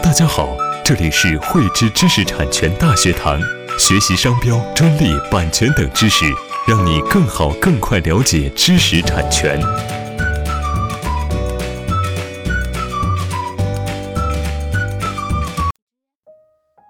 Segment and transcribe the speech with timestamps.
[0.00, 3.38] 大家好，这里是汇知知识产权大学堂，
[3.78, 6.24] 学习商标、专利、版权等知识，
[6.66, 9.60] 让你更好、更快了解知识产权。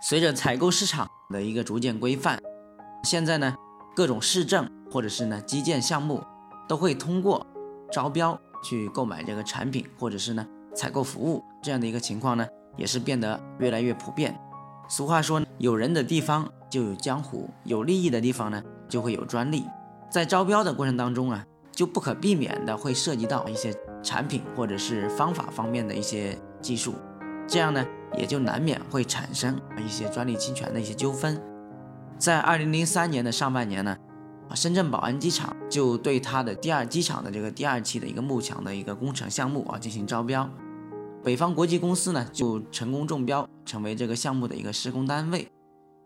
[0.00, 2.38] 随着采购市场的一个逐渐规范，
[3.02, 3.56] 现在呢，
[3.96, 6.22] 各种市政或者是呢基建项目
[6.68, 7.44] 都会通过
[7.90, 12.46] 招标去购买这个产品，或者是呢采购服务这样的一个情况呢，
[12.76, 14.38] 也是变得越来越普遍。
[14.88, 19.64] 俗话说，有人的地方就有江湖，有利益的地方呢就会有专利。
[20.10, 26.94] 在招标的过程当中啊，就不可避免的会涉及到一些产品或者是方法方面的一些技术，
[27.46, 27.84] 这样呢。
[28.16, 31.36] 也就难免会产生一些专利侵权的一些纠纷。
[32.16, 33.96] 在二零零三年的上半年呢，
[34.54, 40.48] 深圳宝安机场就对它的第二机场的这个第二期的一个幕墙的一个工程项目啊进行招标，
[41.24, 45.48] 北方国际公司呢就成功中标，成为这个项目的一个施工单位。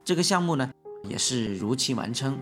[0.04, 0.70] 这个项目呢
[1.08, 2.41] 也是如期完成。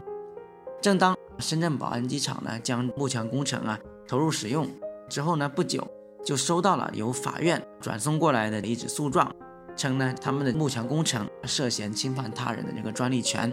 [0.83, 4.69] 正当深圳宝安机场呢将幕墙工程啊投入使用
[5.09, 5.89] 之后呢，不久
[6.23, 9.35] 就收到了由法院转送过来的一纸诉状。
[9.75, 13.51] 称呢，他们的幕墙工程涉嫌侵犯他人的这个专利权，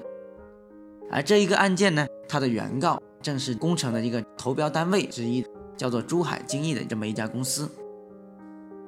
[1.10, 5.46] 而这一个案件呢，它的原告正是工程的一个投标单位之一，
[5.78, 7.70] 叫做珠海精益的这么一家公司。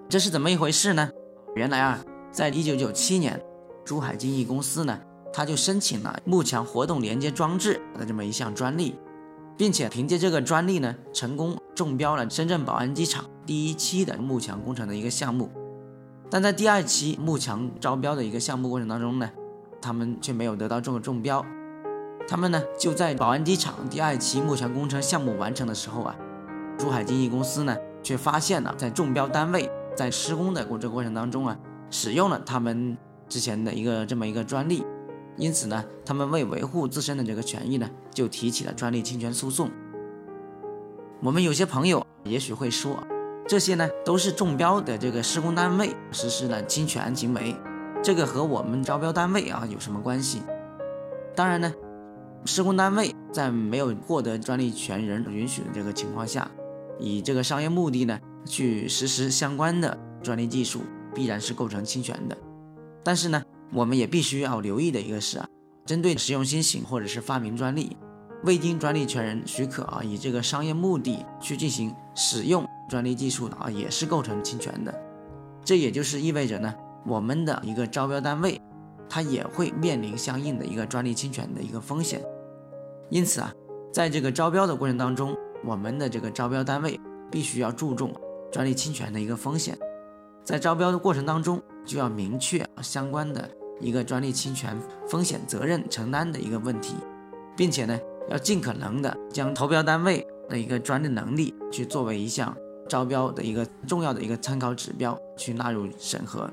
[0.08, 1.10] 这是怎么一回事呢？
[1.56, 2.00] 原来啊，
[2.32, 3.42] 在一九九七年，
[3.84, 5.00] 珠海精益公司呢，
[5.34, 8.96] 他就申请了幕墙活动连接装置的这么一项专利，
[9.58, 15.50] 并且凭借这个专利呢，成功中标了深圳宝安机场第一期的幕墙工程的一个项目。
[16.30, 19.28] 但在第二期幕墙招标的一个项目过程当中呢，
[19.82, 21.44] 他们却没有得到这个中标。
[22.28, 26.16] 他们呢就在宝安机场第二期幕墙工程项目完成的时候啊，
[26.78, 31.58] 珠海经纪公司呢却发现了在中标单位在施工的过这个过程当中啊，
[31.90, 32.98] 使用了他们
[33.30, 34.86] 之前的一个这么一个专利，
[35.38, 39.72] 因此呢，他们为维护自身的这个权益呢，就提起了专利侵权诉讼。
[41.22, 42.98] 我们有些朋友也许会说。
[43.48, 47.56] 这些呢都是中标的这个施工单位实施了侵权行为，
[48.02, 50.42] 这个和我们招标单位啊有什么关系？
[51.36, 51.72] 当然呢，
[52.46, 56.50] 施工单位在没有获得专利权人允许的这个情况下，
[56.98, 60.82] 以这个商业目的呢去实施相关的专利技术，
[61.14, 62.38] 必然是构成侵权的。
[63.04, 65.48] 但是呢，我们也必须要留意的一个是啊，
[65.86, 67.98] 针对实用新型或者是发明专利，
[68.44, 72.66] 未经专利权人许可啊，以这个商业目的去进行使用。
[72.88, 74.94] 专利技术的啊，也是构成侵权的。
[75.64, 76.72] 这也就是意味着呢，
[77.04, 78.62] 我们的一个招标单位，
[79.10, 82.22] 它也会面临相应的一个专利侵权的一个风险。
[83.10, 83.52] 因此啊，
[83.92, 87.00] 在这个招标的过程当中，我们的这个招标单位
[87.32, 88.14] 必须要注重
[88.56, 89.78] 专利侵权的一个风险，
[90.42, 93.50] 在招标的过程当中就要明确相关的
[93.82, 94.80] 一个专利侵权
[95.10, 96.96] 风险责任承担的一个问题，
[97.58, 98.00] 并且呢，
[98.30, 102.56] 要尽可能的将投标单位的一个专利能力去作为一项。
[102.88, 106.50] 招标的一个重要的一个参考指标去纳入审核，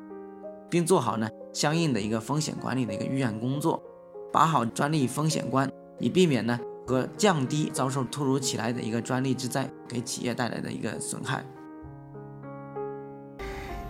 [0.68, 3.80] 并做好呢相应的一个风险管理的一个预案工作，
[4.32, 5.70] 把好专利风险关，
[6.00, 11.44] 以避免呢和降低遭受突如其来的一个专利之灾给企业带来的一个损害。